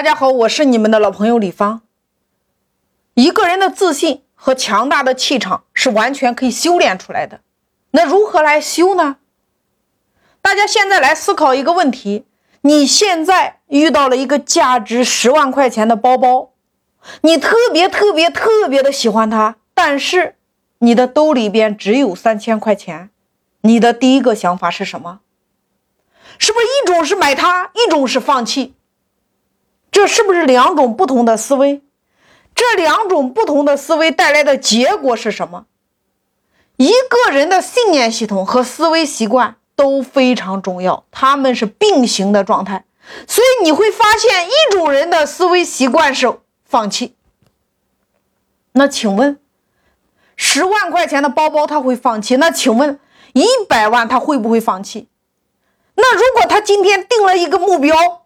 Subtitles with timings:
[0.00, 1.82] 大家好，我是你们的老朋友李芳。
[3.12, 7.42] 一个人的自信和强大的气场是完全可以修炼出来的。
[7.90, 9.16] 那如何来修呢？
[10.40, 12.24] 大家现在来思考一个问题：
[12.62, 16.52] 你现在遇到了一个价值十万块钱的包包，
[17.20, 20.36] 你特别特别特别的喜欢它，但是
[20.78, 23.10] 你的兜里边只有三千块钱，
[23.60, 25.20] 你的第一个想法是什么？
[26.38, 28.72] 是不是一种是买它，一种是放弃？
[30.00, 31.82] 这是不是两种不同的思维？
[32.54, 35.66] 这两种不同的思维带来的结果是什么？
[36.78, 42.86] 一个人的信念系统和思维习惯都非常重要，他们是并行的状态。
[43.28, 47.14] 所以你会发现，一种人的思维习惯是放弃。
[48.72, 49.38] 那请问，
[50.34, 52.36] 十万块钱的包包他会放弃？
[52.36, 52.98] 那请问，
[53.34, 55.08] 一百万他会不会放弃？
[55.94, 58.19] 那如果他今天定了一个目标，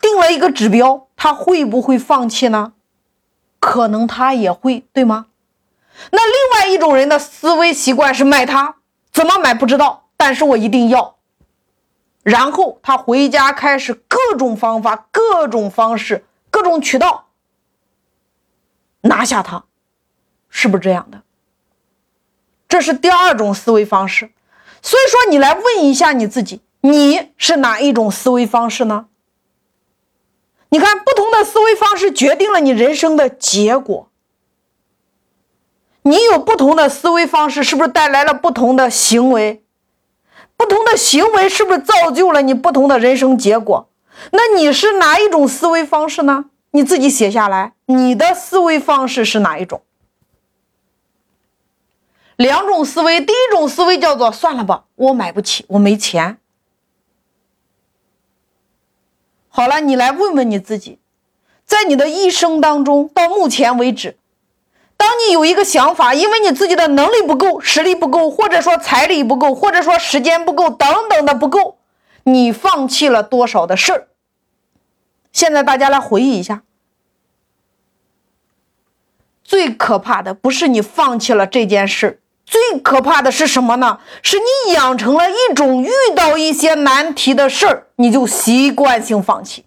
[0.00, 2.72] 定了一个指标，他会不会放弃呢？
[3.58, 5.26] 可能他也会，对吗？
[6.12, 8.76] 那另外一种人的思维习惯是买它，
[9.12, 11.16] 怎么买不知道，但是我一定要。
[12.22, 17.26] 然后他回家开始各种方法、各种方式、各种渠道
[19.02, 19.64] 拿下它，
[20.48, 21.22] 是不是这样的？
[22.66, 24.30] 这是第二种思维方式。
[24.80, 29.08] 所以说，你来问一下你自己，你是哪一种思维方式呢？
[30.70, 34.08] 你看，不同的思维方式决定了你人生的结果。
[36.02, 39.62] 你有不同的思维方式，是不是带来了不同的行为？
[40.56, 43.88] 不同的行为是不是造就了你不同的人生结果？
[44.32, 46.46] 那你是哪一种思维方式呢？
[46.72, 49.82] 你自己写下来，你的思维方式是哪一种？
[52.36, 56.38] 两种思维，第一种思维叫做算了吧，我买不起，我没钱。
[59.60, 60.98] 好了，你来问问你自己，
[61.66, 64.16] 在你的一生当中，到目前为止，
[64.96, 71.76] 当你有一个想法，因为你自己的能力不够、实力不够，或者说财力不够，或者说时间不够等等的不够，
[72.22, 74.08] 你放弃了多少的事儿？
[75.30, 76.62] 现在大家来回忆一下。
[79.44, 84.00] 最可怕的不是你放弃了这件事最可怕的是什么呢？
[84.24, 89.64] 是你养成了一种遇到一些难题的事儿，你就习惯性放弃，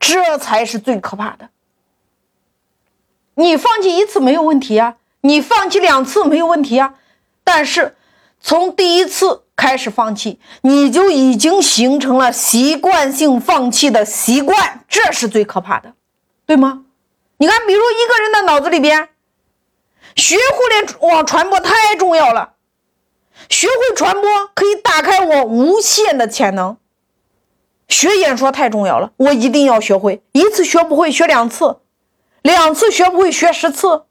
[0.00, 1.48] 这才是最可怕的。
[3.36, 6.94] 你放弃一次没有问题啊，你放弃两次没有问题啊，
[7.44, 7.94] 但是
[8.40, 15.92] 从第一次开始放弃，你就已经形成了习惯性放弃的习惯，这是最可怕的，
[16.44, 16.82] 对吗？
[17.36, 19.10] 你看，比如一个人的脑子里边。
[20.16, 22.54] 学互联网传播太重要了，
[23.48, 26.76] 学会传播可以打开我无限的潜能。
[27.86, 31.78] 学演说太重要了，我一定要学会，一次学不会学两次，
[32.42, 34.06] 两次学不会学十次。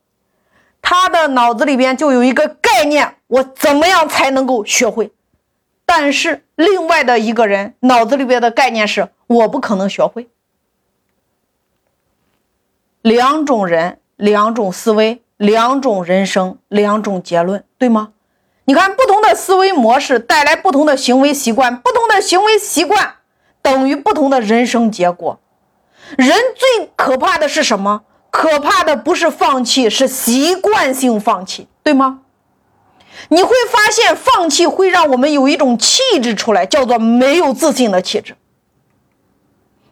[0.82, 5.12] 他的脑子里边就有一个概念，我怎么样才能够学会？
[5.86, 10.30] 但是另外的一个人脑子里边的概念是，我不可能学会。
[13.02, 15.22] 两种人，两种思维。
[15.38, 18.10] 两种人生，两种结论，对吗？
[18.66, 23.16] 你看，不同的思维模式带来不同的行为习惯，不同的行为习惯
[23.62, 25.40] 等于不同的人生结果。
[26.18, 28.04] 人最可怕的是什么？
[28.32, 32.22] 可怕的不是放弃，是习惯性放弃，对吗？
[33.30, 38.36] 你会发现，放弃会让我们有一种气质出来，叫做没有自信的气质。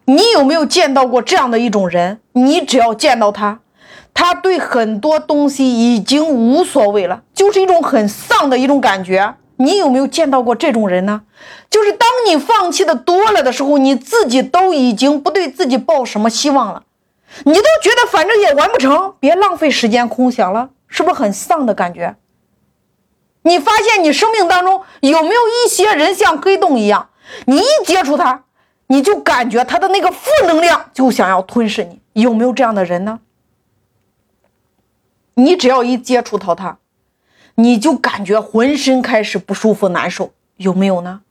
[0.05, 2.19] 你有没有见到过这样的一种人？
[2.33, 3.61] 你只要见到他。
[4.13, 9.35] 他对很多东西已经无所谓了，就是一种很丧的一种感觉。
[9.57, 11.21] 你有没有见到过这种人呢？
[11.69, 16.83] 就是当你放弃的多了的时候，你自己都已经不对自己抱什么希望了，
[17.45, 22.15] 你都觉得反正也完不成，别浪费时间空想了，是不是很丧的感觉？
[23.43, 27.09] 你发现你生命当中有没有一些人像黑洞一样，
[27.45, 28.43] 你一接触他，
[28.87, 33.19] 你就感觉他的那个负能量就想要吞噬你，有没有这样的人呢？
[35.35, 36.77] 你只要一接触到他，
[37.55, 41.21] 你就感觉浑身开始不舒服、难受，有没有呢？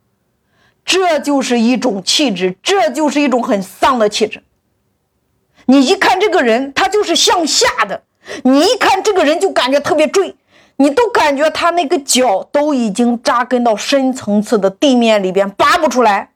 [0.85, 4.43] 这就是一种气质，这就是一种很丧的气质。
[5.67, 8.03] 你一看这个人，他就是向下的；
[8.43, 10.35] 你一看这个人，就感觉特别坠，
[10.77, 16.33] 你都感觉他那个脚都已经扎根到深层次的地面里边，拔不出来，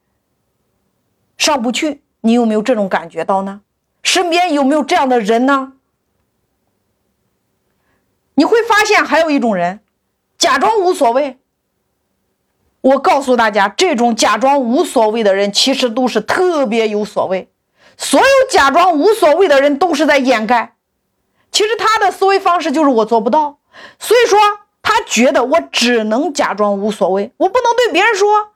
[1.36, 2.02] 上不去。
[2.20, 3.60] 你有没有这种感觉到呢？
[4.02, 5.72] 身边有没有这样的人呢？
[8.36, 9.80] 你会发现还有一种人，
[10.38, 11.38] 假装无所谓。
[12.82, 17.50] 我告诉大家，这种假装无所谓的人，其实都是特别有所谓。
[17.96, 20.76] 所有假装无所谓的人都是在掩盖。
[21.50, 23.58] 其实他的思维方式就是我做不到，
[23.98, 24.38] 所以说
[24.82, 28.50] 他觉得我只能假装无所谓，我不能对别人说。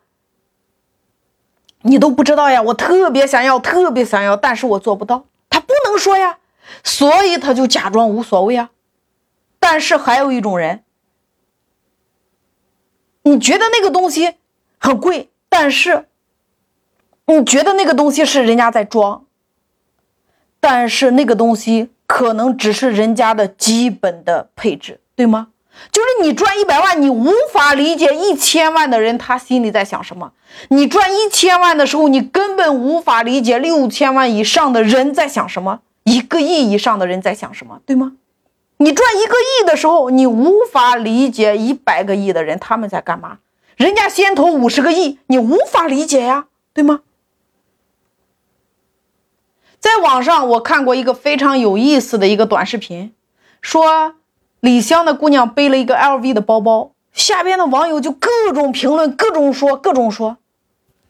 [1.83, 5.25] 你都不知道呀，我特别想要，特别想要，但是我做不到。
[5.49, 6.37] 他不能说呀，
[6.85, 8.69] 所以他就假装无所谓啊。
[9.61, 10.83] 但是还有一种人，
[13.23, 14.35] 你觉得那个东西
[14.79, 16.09] 很贵，但是
[17.27, 19.27] 你觉得那个东西是人家在装，
[20.59, 25.49] 但是那个东西可能只是人家的基本的配置，对吗？
[25.93, 30.33] 就是你赚一百万，你无法理解一千万的人他心里在想什么。
[30.69, 38.17] 你赚一千万的时候，你根本无法理解六千万以上的人在想什么，一个亿以上的人在想什么，对吗？
[38.81, 43.39] 你赚一个亿的时候，你无法理解一百个亿的人他们在干嘛。
[43.77, 47.01] 人家先投五十个亿，你无法理解呀，对吗？
[49.79, 53.15] 在网上我看过一个非常有意思的一个短视频，
[53.61, 54.17] 说。
[54.61, 60.37] 李湘的姑娘背了一个 LV 的包包，下边的网友就各种评论，各种说，各种说。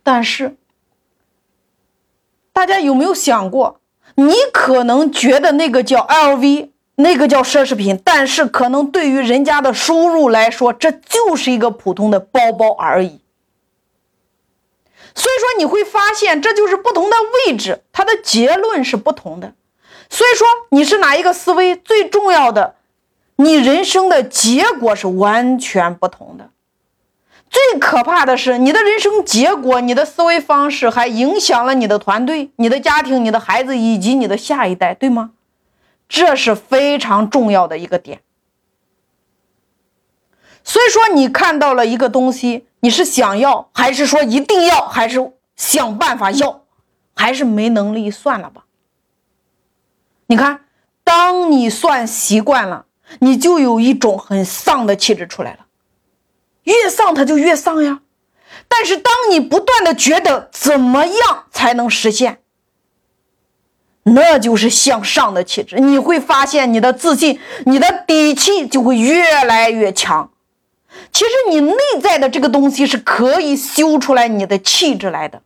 [0.04, 0.56] 但是，
[2.52, 3.80] 大家有没有想过，
[4.14, 6.69] 你可能觉得那个叫 LV，
[7.02, 13.20] 那个叫奢侈品，但是可能对于人家的收入来说，这就是一个普通的包包而已。
[15.14, 17.16] 所以说，你会发现，这就是不同的
[17.46, 19.54] 位置，它的结论是不同的。
[20.08, 22.76] 所以说，你是哪一个思维最重要的？
[23.36, 26.50] 你人生的结果是完全不同的。
[27.48, 35.32] 最可怕的是，你的人生结果、你的思维方式还影响了你的团队、你的家庭、你的孩子以及你的下一代，对吗？
[36.10, 38.20] 这是非常重要的一个点。
[40.62, 46.66] 所以说，你看到了一个东西，你是想要，还是说一定要，还是想办法要，
[47.16, 48.10] 还是没能力？
[48.10, 48.66] 算了吧。
[50.26, 50.66] 你看，
[51.02, 52.84] 当你算习惯了。
[53.18, 55.66] 你就有一种很丧的气质出来了，
[56.62, 58.02] 越丧他就越丧呀。
[58.68, 62.40] 但是当你不断的觉得怎么样才能实现，
[64.04, 65.76] 那就是向上的气质。
[65.76, 70.30] 你会发现你的自信、你的底气就会越来越强。
[71.12, 75.42] 其实你内在的这个东西是可以修出来你的气质来的。